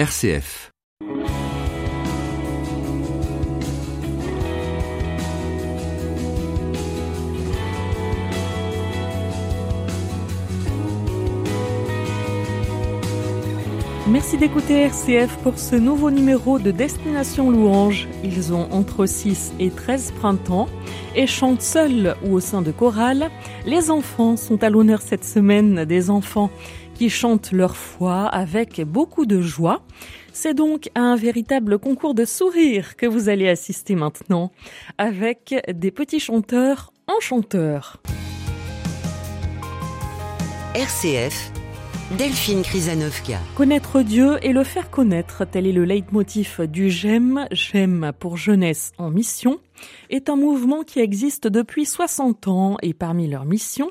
[0.00, 0.72] RCF.
[14.08, 18.08] Merci d'écouter RCF pour ce nouveau numéro de Destination Louange.
[18.24, 20.68] Ils ont entre 6 et 13 printemps
[21.14, 23.30] et chantent seuls ou au sein de chorales.
[23.66, 26.50] Les enfants sont à l'honneur cette semaine, des enfants
[27.00, 29.80] qui chantent leur foi avec beaucoup de joie.
[30.34, 34.52] C'est donc à un véritable concours de sourires que vous allez assister maintenant
[34.98, 38.02] avec des petits chanteurs enchanteurs.
[40.74, 41.50] RCF
[42.18, 43.38] Delphine Krizanovka.
[43.54, 48.92] Connaître Dieu et le faire connaître, tel est le leitmotiv du GEM, GEM pour jeunesse
[48.98, 49.58] en mission,
[50.10, 53.90] est un mouvement qui existe depuis 60 ans et parmi leurs missions,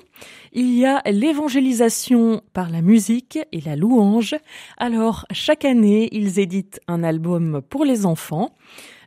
[0.54, 4.36] il y a l'évangélisation par la musique et la louange.
[4.78, 8.52] Alors, chaque année, ils éditent un album pour les enfants.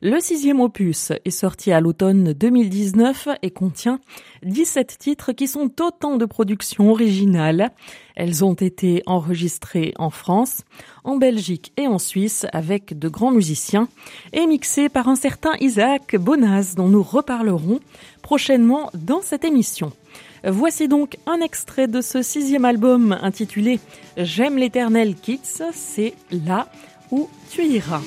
[0.05, 4.01] Le sixième opus est sorti à l'automne 2019 et contient
[4.43, 7.71] 17 titres qui sont autant de productions originales.
[8.17, 10.63] Elles ont été enregistrées en France,
[11.05, 13.87] en Belgique et en Suisse avec de grands musiciens
[14.33, 17.81] et mixées par un certain Isaac Bonaz dont nous reparlerons
[18.23, 19.93] prochainement dans cette émission.
[20.45, 23.79] Voici donc un extrait de ce sixième album intitulé
[24.17, 26.69] J'aime l'éternel Kids, c'est là
[27.11, 28.01] où tu iras.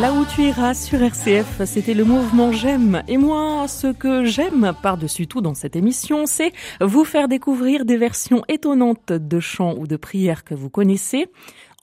[0.00, 3.02] Là où tu iras sur RCF, c'était le mouvement J'aime.
[3.08, 7.98] Et moi, ce que j'aime par-dessus tout dans cette émission, c'est vous faire découvrir des
[7.98, 11.26] versions étonnantes de chants ou de prières que vous connaissez.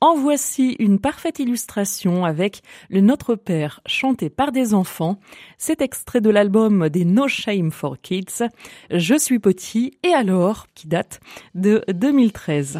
[0.02, 5.20] En voici une parfaite illustration avec le Notre Père chanté par des enfants.
[5.60, 8.44] C'est extrait de l'album des No Shame for Kids.
[8.90, 11.20] Je suis petit et alors, qui date
[11.54, 12.80] de 2013.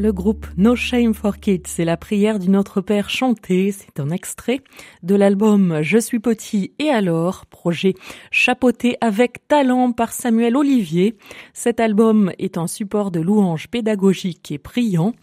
[0.00, 3.72] Le groupe No Shame for Kids, c'est la prière du Notre Père chantée.
[3.72, 4.60] C'est un extrait
[5.02, 7.94] de l'album Je suis petit et alors, projet
[8.30, 11.16] chapeauté avec talent par Samuel Olivier.
[11.52, 15.14] Cet album est un support de louange pédagogique et priant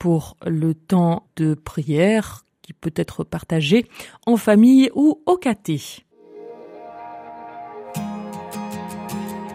[0.00, 3.86] pour le temps de prière qui peut être partagé
[4.26, 5.80] en famille ou au caté.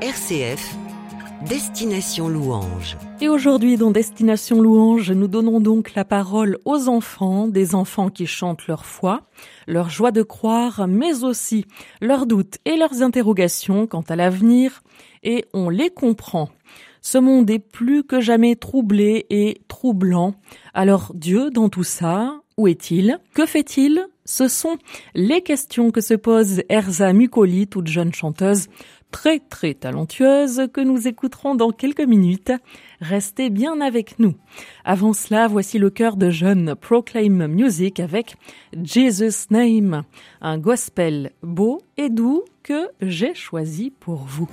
[0.02, 0.79] RCF
[1.47, 2.97] Destination Louange.
[3.21, 8.27] Et aujourd'hui, dans Destination Louange, nous donnons donc la parole aux enfants, des enfants qui
[8.27, 9.21] chantent leur foi,
[9.65, 11.65] leur joie de croire, mais aussi
[12.01, 14.83] leurs doutes et leurs interrogations quant à l'avenir,
[15.24, 16.50] et on les comprend.
[17.01, 20.36] Ce monde est plus que jamais troublé et troublant.
[20.74, 23.18] Alors Dieu, dans tout ça, où est-il?
[23.33, 24.06] Que fait-il?
[24.25, 24.77] Ce sont
[25.15, 28.68] les questions que se pose Erza Mukoli, toute jeune chanteuse,
[29.12, 32.52] très très talentueuse que nous écouterons dans quelques minutes.
[33.02, 34.36] Restez bien avec nous.
[34.86, 38.36] Avant cela, voici le cœur de jeune Proclaim Music avec
[38.82, 40.04] Jesus Name,
[40.42, 44.50] un gospel beau et doux que j'ai choisi pour vous.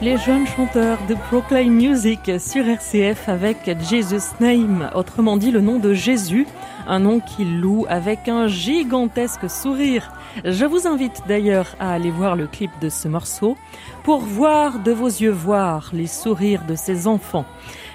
[0.00, 5.78] Les jeunes chanteurs de Proclaim Music sur RCF avec Jesus Name, autrement dit le nom
[5.78, 6.46] de Jésus,
[6.86, 10.12] Un nom qu'il loue avec un gigantesque sourire.
[10.44, 13.56] Je vous invite d'ailleurs à aller voir le clip de ce morceau
[14.04, 17.44] pour voir de vos yeux voir les sourires de ses enfants.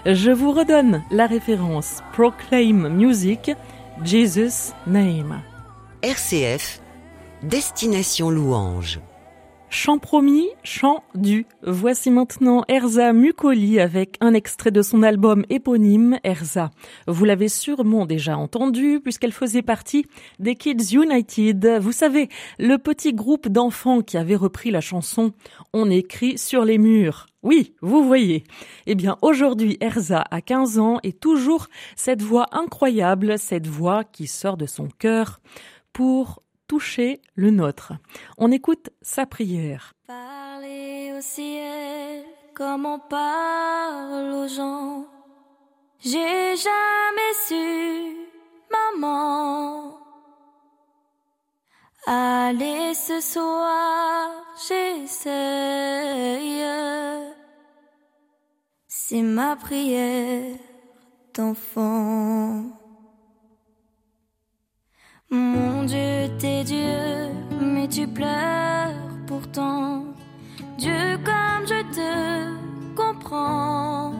[0.06, 3.52] Je vous redonne la référence Proclaim Music,
[4.04, 5.42] Jesus Name.
[6.04, 6.82] RCF,
[7.42, 9.00] Destination Louange.
[9.76, 11.48] Chant promis, chant dû.
[11.64, 16.70] Voici maintenant Erza Mukoli avec un extrait de son album éponyme Erza.
[17.08, 20.06] Vous l'avez sûrement déjà entendu puisqu'elle faisait partie
[20.38, 21.80] des Kids United.
[21.82, 25.34] Vous savez, le petit groupe d'enfants qui avait repris la chanson
[25.74, 27.26] On écrit sur les murs.
[27.42, 28.44] Oui, vous voyez.
[28.86, 31.66] Eh bien, aujourd'hui, Erza a 15 ans et toujours
[31.96, 35.42] cette voix incroyable, cette voix qui sort de son cœur
[35.94, 36.43] pour
[37.36, 37.94] le nôtre.
[38.38, 39.94] On écoute sa prière.
[40.08, 45.06] Parler au ciel comme on parle aux gens.
[46.00, 48.18] J'ai jamais su,
[48.72, 49.98] maman.
[52.06, 54.30] Allez ce soir,
[54.68, 55.34] j'essaye.
[58.88, 60.58] C'est ma prière
[61.34, 62.83] d'enfant.
[65.34, 68.94] Mon Dieu, t'es Dieu, mais tu pleures
[69.26, 70.06] pourtant.
[70.78, 74.14] Dieu, comme je te comprends,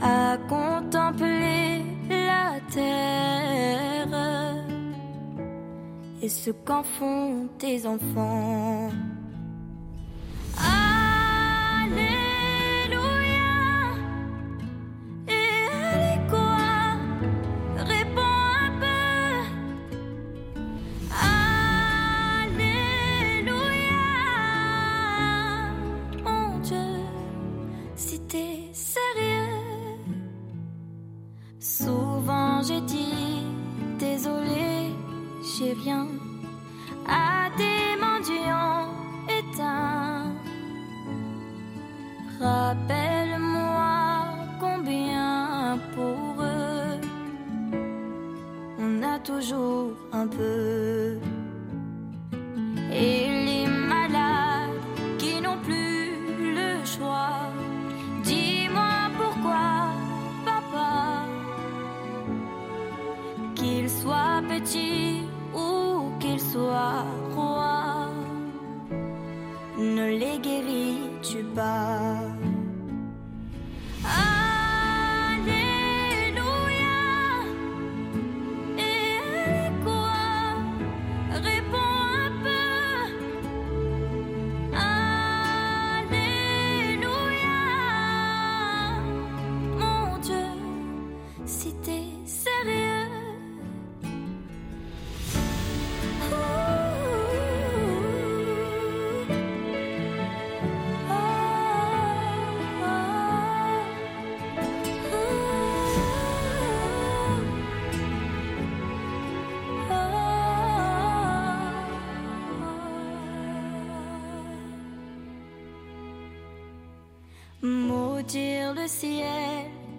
[0.00, 4.06] à contempler la terre
[6.22, 8.90] et ce qu'en font tes enfants.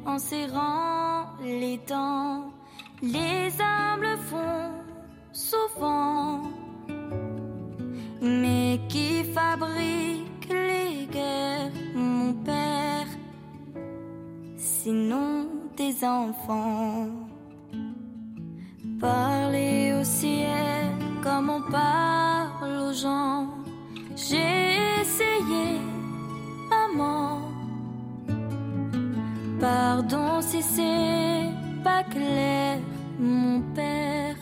[0.08, 2.52] En serrant les dents.
[3.02, 3.50] Les
[4.02, 4.72] le font
[5.32, 6.42] souvent,
[8.22, 13.08] mais qui fabrique les guerres, mon père,
[14.56, 17.08] sinon des enfants?
[19.00, 20.88] Parler au ciel
[21.22, 23.48] comme on parle aux gens.
[24.16, 24.67] J'ai
[29.60, 31.50] Pardon si c'est
[31.84, 32.78] pas clair,
[33.20, 34.36] mon père.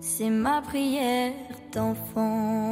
[0.00, 1.32] C'est ma prière
[1.72, 2.63] d'enfant.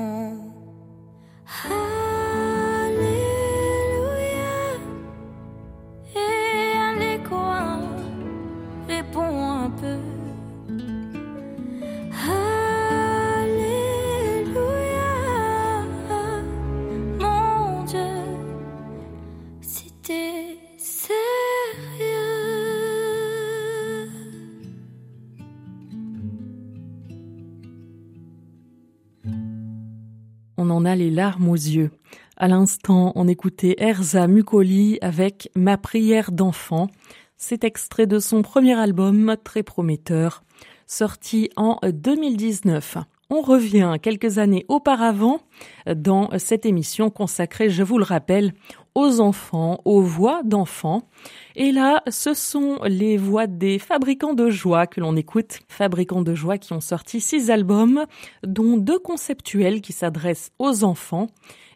[30.82, 31.92] On a les larmes aux yeux.
[32.36, 36.88] À l'instant, on écoutait Erza Mukoli avec Ma prière d'enfant.
[37.36, 40.42] C'est extrait de son premier album, très prometteur,
[40.88, 42.98] sorti en 2019.
[43.32, 45.40] On revient quelques années auparavant
[45.86, 48.52] dans cette émission consacrée, je vous le rappelle,
[48.94, 51.08] aux enfants, aux voix d'enfants.
[51.56, 55.60] Et là, ce sont les voix des fabricants de joie que l'on écoute.
[55.68, 58.04] Fabricants de joie qui ont sorti six albums,
[58.46, 61.28] dont deux conceptuels qui s'adressent aux enfants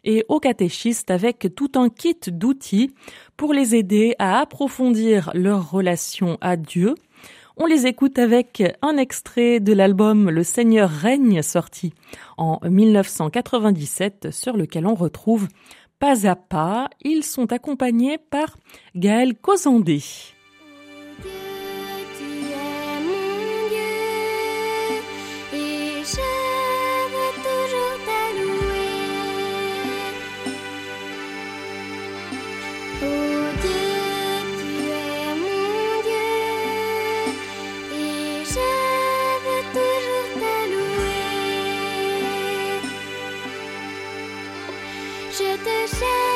[0.03, 2.93] et aux catéchistes avec tout un kit d'outils
[3.35, 6.93] pour les aider à approfondir leur relation à Dieu.
[7.59, 11.91] On les écoute avec un extrait de l'album Le Seigneur règne sorti
[12.37, 15.47] en 1997 sur lequel on retrouve
[15.97, 18.57] pas à pas, ils sont accompagnés par
[18.95, 20.03] Gaël Cosandé.
[45.37, 46.26] 觉得现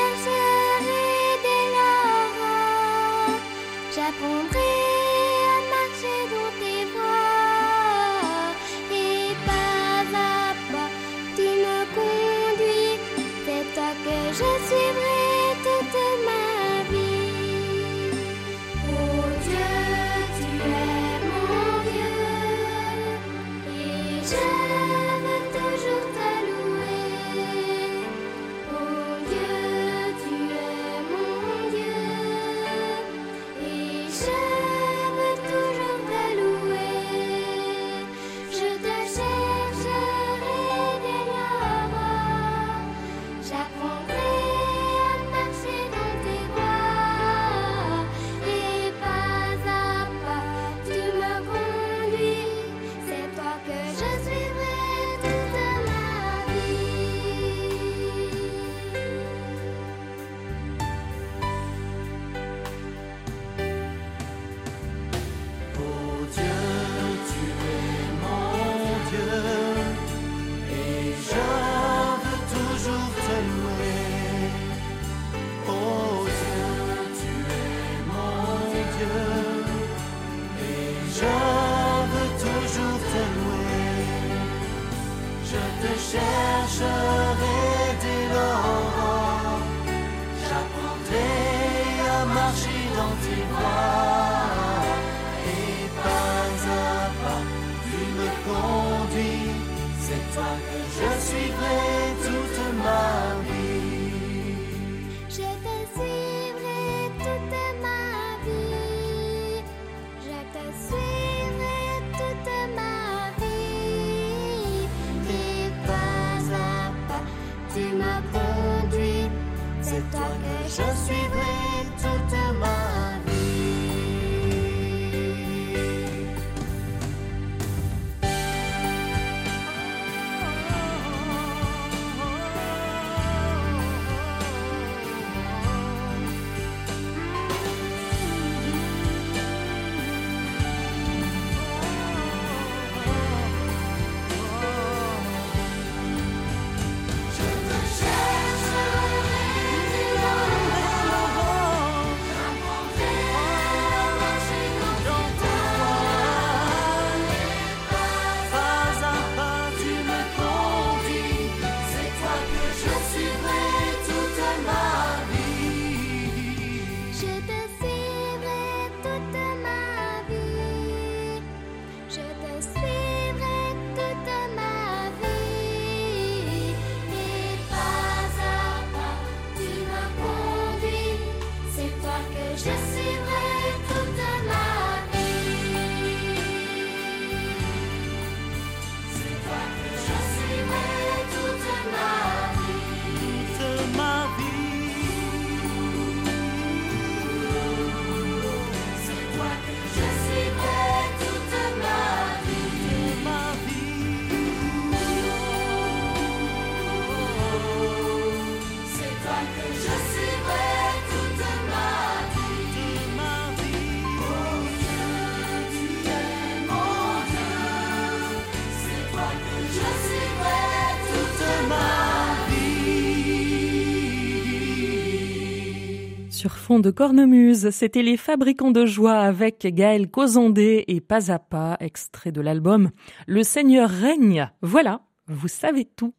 [226.42, 227.70] sur fond de cornemuse.
[227.70, 232.90] C'était les fabricants de joie avec Gaël Cosandé et Pas à Pas, extrait de l'album
[233.28, 234.50] Le Seigneur règne.
[234.64, 236.16] Voilà, vous savez tout.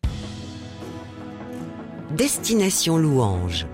[2.16, 3.66] Destination Louange.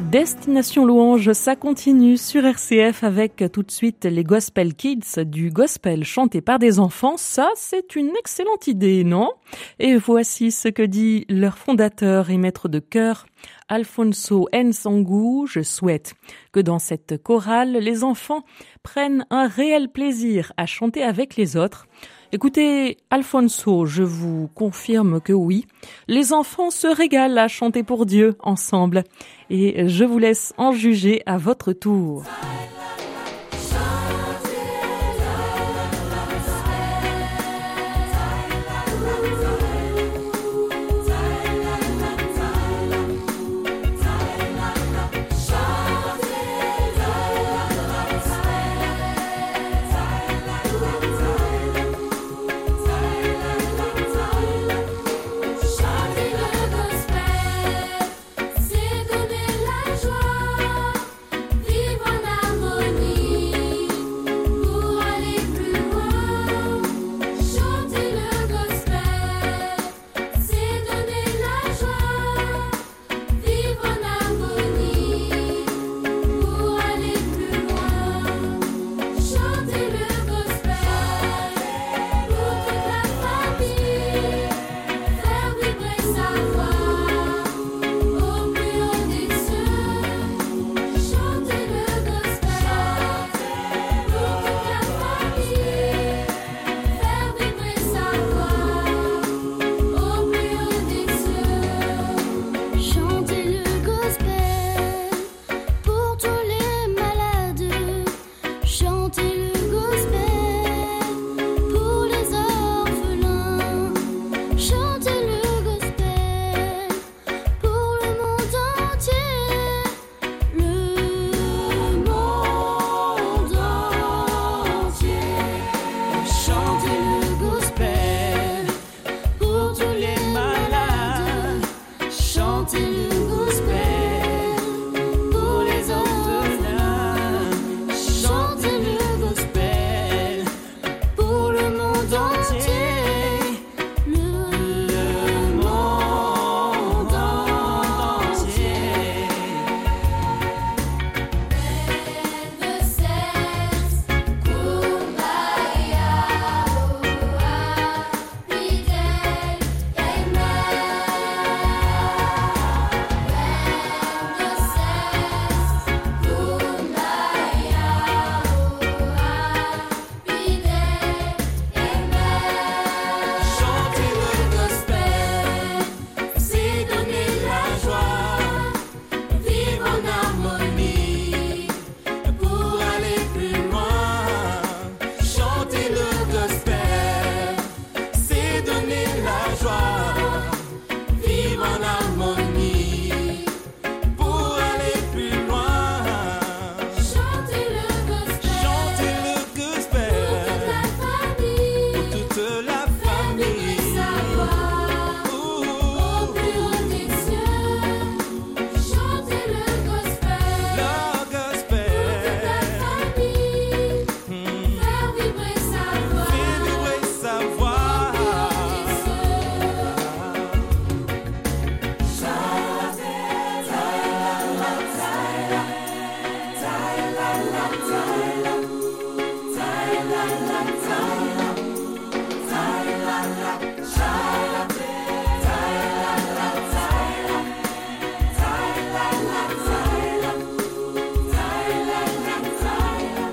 [0.00, 6.04] Destination Louange, ça continue sur RCF avec tout de suite les Gospel Kids du gospel
[6.04, 7.16] chanté par des enfants.
[7.16, 9.32] Ça, c'est une excellente idée, non?
[9.78, 13.26] Et voici ce que dit leur fondateur et maître de chœur,
[13.68, 15.46] Alfonso Nsangou.
[15.46, 16.14] Je souhaite
[16.52, 18.44] que dans cette chorale, les enfants
[18.82, 21.86] prennent un réel plaisir à chanter avec les autres
[22.30, 25.64] Écoutez, Alfonso, je vous confirme que oui,
[26.08, 29.04] les enfants se régalent à chanter pour Dieu ensemble,
[29.48, 32.24] et je vous laisse en juger à votre tour.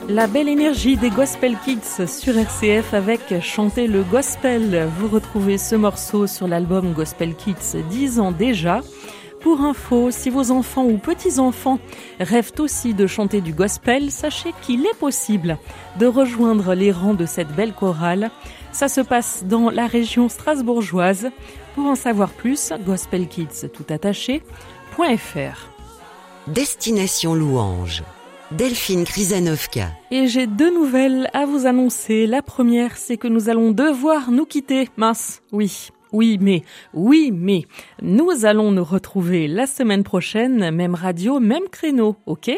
[0.07, 4.87] La belle énergie des Gospel Kids sur RCF avec Chanter le Gospel.
[4.99, 8.81] Vous retrouvez ce morceau sur l'album Gospel Kids 10 ans déjà.
[9.41, 11.79] Pour info, si vos enfants ou petits-enfants
[12.19, 15.57] rêvent aussi de chanter du gospel, sachez qu'il est possible
[15.97, 18.29] de rejoindre les rangs de cette belle chorale.
[18.71, 21.31] Ça se passe dans la région strasbourgeoise.
[21.73, 23.65] Pour en savoir plus, gospelkids
[26.47, 28.03] Destination Louange.
[28.57, 29.89] Delphine Krizanovka.
[30.11, 32.25] Et j'ai deux nouvelles à vous annoncer.
[32.25, 34.89] La première, c'est que nous allons devoir nous quitter.
[34.95, 35.89] Mince, oui.
[36.15, 37.63] Oui, mais, oui, mais,
[38.01, 42.51] nous allons nous retrouver la semaine prochaine, même radio, même créneau, ok?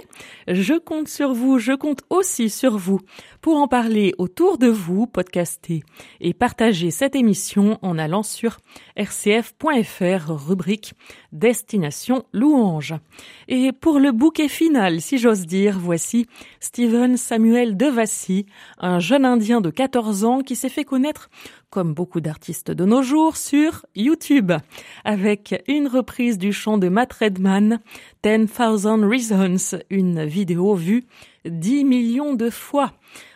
[0.48, 3.00] Je compte sur vous, je compte aussi sur vous
[3.42, 5.82] pour en parler autour de vous, podcaster
[6.22, 8.58] et partager cette émission en allant sur
[8.96, 10.94] rcf.fr, rubrique
[11.32, 12.94] Destination Louange.
[13.48, 16.28] Et pour le bouquet final, si j'ose dire, voici
[16.60, 18.46] Steven Samuel Devassi,
[18.78, 21.30] un jeune indien de 14 ans qui s'est fait connaître
[21.70, 24.52] comme beaucoup d'artistes de nos jours, sur YouTube,
[25.04, 27.80] avec une reprise du chant de Matt Redman,
[28.24, 31.06] 10,000 Reasons, une vidéo vue
[31.46, 32.94] 10 millions de fois.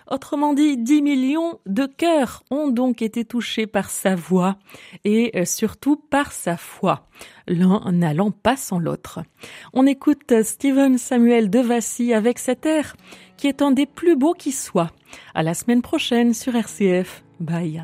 [0.10, 4.58] Autrement dit, 10 millions de cœurs ont donc été touchés par sa voix
[5.06, 7.08] et euh, surtout par sa foi,
[7.48, 9.22] l'un n'allant pas sans l'autre.
[9.72, 12.98] On écoute Steven Samuel Devassi avec cet air
[13.38, 14.91] qui est un des plus beaux qui soit.
[15.34, 17.24] À la semaine prochaine sur RCF.
[17.39, 17.84] Bye.